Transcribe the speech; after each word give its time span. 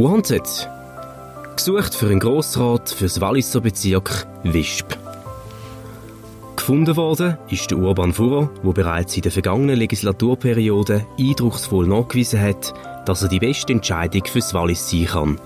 Wanted. 0.00 0.70
Gesucht 1.56 1.92
für 1.92 2.06
einen 2.06 2.20
Grossrat 2.20 2.88
fürs 2.88 3.20
Walliser 3.20 3.60
Bezirk 3.60 4.28
Wisp. 4.44 4.96
Gefunden 6.54 6.94
worden 6.94 7.36
ist 7.50 7.68
der 7.72 7.78
Urban 7.78 8.12
Fuhrer, 8.12 8.48
der 8.62 8.70
bereits 8.70 9.16
in 9.16 9.22
der 9.22 9.32
vergangenen 9.32 9.76
Legislaturperiode 9.76 11.04
eindrucksvoll 11.18 11.88
nachgewiesen 11.88 12.40
hat, 12.40 12.72
dass 13.06 13.22
er 13.22 13.28
die 13.28 13.40
beste 13.40 13.72
Entscheidung 13.72 14.24
fürs 14.24 14.54
Wallis 14.54 14.88
sein 14.88 15.06
kann. 15.06 15.40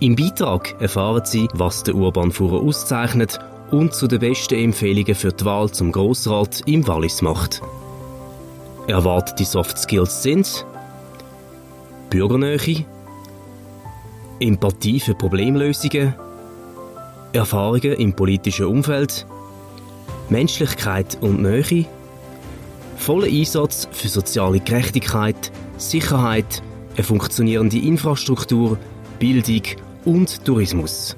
Im 0.00 0.16
Beitrag 0.16 0.80
erfahren 0.80 1.26
Sie, 1.26 1.46
was 1.52 1.82
der 1.82 1.94
Urban 1.94 2.32
Fuhrer 2.32 2.62
auszeichnet 2.62 3.38
und 3.70 3.92
zu 3.92 4.06
den 4.06 4.20
besten 4.20 4.54
Empfehlungen 4.54 5.14
für 5.14 5.30
die 5.30 5.44
Wahl 5.44 5.70
zum 5.70 5.92
Grossrat 5.92 6.62
im 6.64 6.86
Wallis 6.86 7.20
macht. 7.20 7.60
Erwartete 8.86 9.44
Soft 9.44 9.76
Skills 9.76 10.22
sind 10.22 10.64
Bürgernähe, 12.08 12.86
Empathie 14.44 15.00
für 15.00 15.14
Problemlösungen, 15.14 16.14
Erfahrungen 17.32 17.94
im 17.94 18.12
politischen 18.12 18.66
Umfeld, 18.66 19.26
Menschlichkeit 20.28 21.16
und 21.22 21.40
Nähe, 21.40 21.86
voller 22.96 23.26
Einsatz 23.26 23.88
für 23.90 24.08
soziale 24.08 24.60
Gerechtigkeit, 24.60 25.50
Sicherheit, 25.78 26.62
eine 26.94 27.04
funktionierende 27.04 27.78
Infrastruktur, 27.78 28.78
Bildung 29.18 29.62
und 30.04 30.44
Tourismus. 30.44 31.16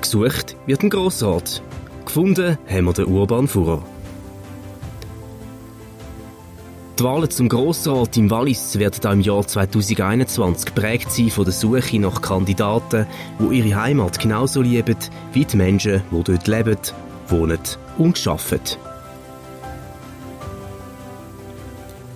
Gesucht 0.00 0.56
wird 0.64 0.82
ein 0.82 0.90
Grossrat. 0.90 1.62
Gefunden 2.06 2.56
haben 2.66 2.84
wir 2.86 2.92
den 2.94 3.06
Urban 3.06 3.46
Führer. 3.46 3.82
Die 6.98 7.04
Wahlen 7.04 7.30
zum 7.30 7.48
Grossrat 7.48 8.16
im 8.16 8.28
Wallis 8.28 8.76
werden 8.76 9.06
auch 9.06 9.12
im 9.12 9.20
Jahr 9.20 9.46
2021 9.46 10.74
geprägt 10.74 11.12
sein 11.12 11.30
von 11.30 11.44
der 11.44 11.52
Suche 11.52 12.00
nach 12.00 12.20
Kandidaten, 12.20 13.06
die 13.38 13.58
ihre 13.58 13.80
Heimat 13.80 14.18
genauso 14.18 14.62
lieben 14.62 14.96
wie 15.32 15.44
die 15.44 15.56
Menschen, 15.56 16.02
die 16.10 16.24
dort 16.24 16.48
leben, 16.48 16.76
wohnen 17.28 17.60
und 17.98 18.26
arbeiten. 18.26 18.78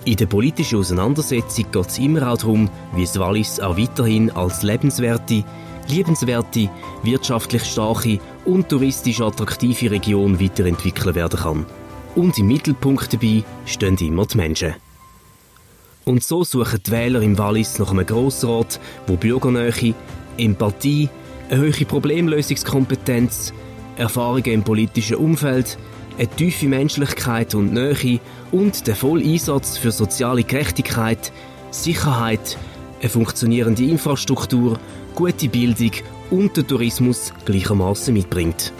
In 0.03 0.17
der 0.17 0.25
politischen 0.25 0.79
Auseinandersetzung 0.79 1.71
geht 1.71 1.87
es 1.87 1.97
immer 1.97 2.29
auch 2.29 2.37
darum, 2.37 2.69
wie 2.93 3.05
das 3.05 3.17
Wallis 3.17 3.61
auch 3.61 3.77
weiterhin 3.77 4.31
als 4.31 4.63
lebenswerte, 4.63 5.45
liebenswerte, 5.87 6.69
wirtschaftlich 7.03 7.63
starke 7.63 8.19
und 8.43 8.67
touristisch 8.67 9.21
attraktive 9.21 9.91
Region 9.91 10.41
weiterentwickelt 10.41 11.15
werden 11.15 11.39
kann. 11.39 11.65
Und 12.15 12.37
im 12.37 12.47
Mittelpunkt 12.47 13.13
dabei 13.13 13.43
stehen 13.65 13.97
immer 13.97 14.25
die 14.25 14.37
Menschen. 14.37 14.75
Und 16.05 16.23
so 16.23 16.43
suchen 16.43 16.81
die 16.85 16.91
Wähler 16.91 17.21
im 17.21 17.37
Wallis 17.37 17.79
nach 17.79 17.91
einem 17.91 18.05
Grossrat, 18.05 18.79
wo 19.07 19.15
Bürgernähe, 19.15 19.95
Empathie, 20.37 21.09
eine 21.49 21.61
hohe 21.61 21.85
Problemlösungskompetenz, 21.85 23.53
Erfahrungen 23.97 24.45
im 24.45 24.63
politischen 24.63 25.15
Umfeld, 25.15 25.77
eine 26.17 26.27
tiefe 26.27 26.67
Menschlichkeit 26.67 27.55
und 27.55 27.73
Nähe 27.73 28.19
und 28.51 28.85
der 28.85 28.95
Volleinsatz 28.95 29.77
für 29.77 29.91
soziale 29.91 30.43
Gerechtigkeit, 30.43 31.31
Sicherheit, 31.71 32.57
eine 32.99 33.09
funktionierende 33.09 33.83
Infrastruktur, 33.83 34.79
gute 35.15 35.49
Bildung 35.49 35.91
und 36.29 36.55
den 36.57 36.67
Tourismus 36.67 37.33
gleichermaßen 37.45 38.13
mitbringt. 38.13 38.73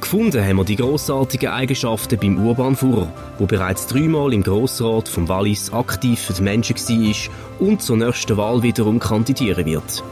Gefunden 0.00 0.44
haben 0.44 0.58
wir 0.58 0.64
die 0.64 0.76
grossartigen 0.76 1.50
Eigenschaften 1.50 2.18
beim 2.18 2.38
Urbanführer, 2.46 3.12
wo 3.38 3.46
bereits 3.46 3.86
dreimal 3.86 4.32
im 4.32 4.42
Grossrat 4.42 5.08
vom 5.08 5.28
Wallis 5.28 5.72
aktiv 5.72 6.20
für 6.20 6.34
die 6.34 6.42
Menschen 6.42 6.76
war 6.76 7.66
und 7.66 7.82
zur 7.82 7.96
nächsten 7.96 8.36
Wahl 8.36 8.62
wiederum 8.62 8.98
kandidieren 8.98 9.64
wird. 9.66 10.04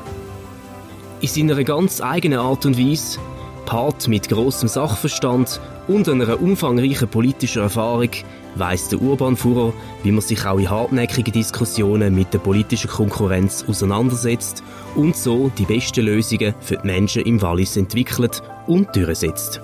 In 1.20 1.28
seiner 1.28 1.62
ganz 1.64 2.00
eigenen 2.00 2.38
Art 2.38 2.66
und 2.66 2.78
Weise, 2.78 3.18
Part 3.66 4.08
mit 4.08 4.28
grossem 4.28 4.68
Sachverstand 4.68 5.60
und 5.86 6.08
einer 6.08 6.40
umfangreichen 6.40 7.08
politischen 7.08 7.62
Erfahrung, 7.62 8.10
weiss 8.56 8.88
der 8.88 9.00
Urbanführer, 9.00 9.72
wie 10.02 10.12
man 10.12 10.20
sich 10.20 10.44
auch 10.44 10.58
in 10.58 10.70
hartnäckigen 10.70 11.32
Diskussionen 11.32 12.14
mit 12.14 12.32
der 12.32 12.38
politischen 12.38 12.90
Konkurrenz 12.90 13.64
auseinandersetzt 13.68 14.62
und 14.94 15.16
so 15.16 15.50
die 15.58 15.64
besten 15.64 16.04
Lösungen 16.06 16.54
für 16.60 16.76
die 16.76 16.86
Menschen 16.86 17.22
im 17.22 17.40
Wallis 17.42 17.76
entwickelt 17.76 18.42
und 18.66 18.94
durchsetzt. 18.94 19.60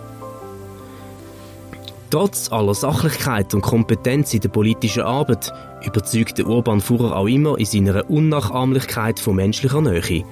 Trotz 2.11 2.51
aller 2.51 2.75
Sachlichkeit 2.75 3.55
und 3.55 3.61
Kompetenz 3.61 4.35
in 4.35 4.41
der 4.41 4.49
politischen 4.49 5.03
Arbeit 5.03 5.53
überzeugt 5.87 6.39
der 6.39 6.49
Urban 6.49 6.81
Führer 6.81 7.17
auch 7.17 7.29
immer 7.29 7.57
in 7.57 7.67
seiner 7.67 8.11
Unnachahmlichkeit 8.11 9.21
von 9.21 9.37
menschlicher 9.37 9.81
Nähe. 9.81 10.25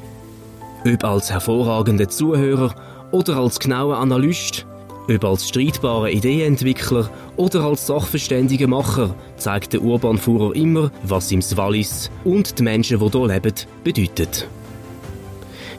Ob 0.85 1.05
als 1.05 1.31
hervorragender 1.31 2.09
Zuhörer 2.09 2.75
oder 3.13 3.37
als 3.37 3.61
genauer 3.61 3.97
Analyst, 3.99 4.67
ob 5.09 5.25
als 5.25 5.49
streitbarer 5.49 6.11
Ideenentwickler 6.11 7.11
oder 7.37 7.63
als 7.63 7.87
sachverständiger 7.87 8.67
Macher, 8.67 9.15
zeigt 9.37 9.73
der 9.73 9.83
Urban 9.83 10.19
Führer 10.19 10.57
immer, 10.57 10.91
was 11.05 11.31
ihm 11.31 11.41
das 11.41 11.57
Wallis 11.57 12.11
und 12.25 12.59
die 12.59 12.65
Menschen, 12.65 12.99
die 12.99 13.09
hier 13.09 13.27
leben, 13.29 13.55
bedeutet. 13.85 14.49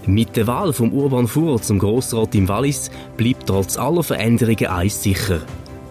Mit 0.06 0.38
der 0.38 0.48
Wahl 0.48 0.72
vom 0.72 0.94
Urban 0.94 1.28
Führer 1.28 1.62
zum 1.62 1.78
Grossrat 1.78 2.34
im 2.36 2.48
Wallis 2.48 2.90
bleibt 3.18 3.48
trotz 3.48 3.78
aller 3.78 4.02
Veränderungen 4.02 4.68
eins 4.68 5.04
sicher– 5.04 5.42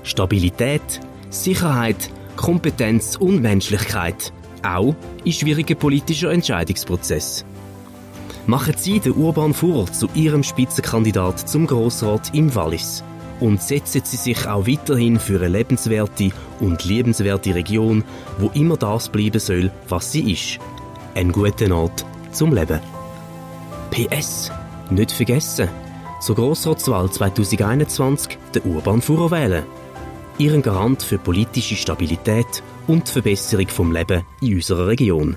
Stabilität, 0.08 1.00
Sicherheit, 1.30 2.10
Kompetenz 2.36 3.16
und 3.16 3.42
Menschlichkeit. 3.42 4.32
Auch 4.62 4.94
in 5.24 5.32
schwierigen 5.32 5.78
politischen 5.78 6.30
Entscheidungsprozess. 6.30 7.44
Machen 8.46 8.74
Sie 8.76 8.98
den 8.98 9.12
Urban 9.12 9.52
Führer 9.52 9.92
zu 9.92 10.08
Ihrem 10.14 10.42
Spitzenkandidat 10.42 11.48
zum 11.48 11.66
Grossrat 11.66 12.34
im 12.34 12.54
Wallis 12.54 13.04
und 13.40 13.62
setzen 13.62 14.00
Sie 14.04 14.16
sich 14.16 14.46
auch 14.46 14.66
weiterhin 14.66 15.20
für 15.20 15.36
eine 15.36 15.48
lebenswerte 15.48 16.30
und 16.58 16.84
liebenswerte 16.84 17.54
Region, 17.54 18.02
wo 18.38 18.48
immer 18.54 18.78
das 18.78 19.10
bleiben 19.10 19.38
soll, 19.38 19.70
was 19.88 20.10
sie 20.10 20.32
ist. 20.32 20.58
Ein 21.14 21.30
guter 21.30 21.70
Ort 21.76 22.06
zum 22.32 22.54
Leben. 22.54 22.80
PS. 23.90 24.50
Nicht 24.90 25.12
vergessen. 25.12 25.68
Zur 26.20 26.34
Grossratswahl 26.34 27.10
2021 27.10 28.38
den 28.54 28.62
Urban 28.62 29.02
Führer 29.02 29.30
wählen 29.30 29.64
ihren 30.38 30.62
Garant 30.62 31.02
für 31.02 31.18
politische 31.18 31.76
Stabilität 31.76 32.62
und 32.86 33.08
die 33.08 33.12
Verbesserung 33.12 33.68
vom 33.68 33.92
Leben 33.92 34.24
in 34.40 34.54
unserer 34.54 34.86
Region. 34.86 35.36